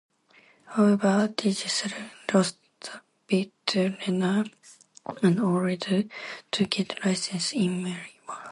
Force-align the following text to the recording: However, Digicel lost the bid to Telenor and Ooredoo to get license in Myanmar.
However, 0.65 1.27
Digicel 1.31 1.93
lost 2.33 2.57
the 2.79 3.01
bid 3.27 3.51
to 3.67 3.91
Telenor 4.01 4.51
and 5.21 5.37
Ooredoo 5.39 6.09
to 6.51 6.65
get 6.65 7.05
license 7.05 7.53
in 7.53 7.83
Myanmar. 7.83 8.47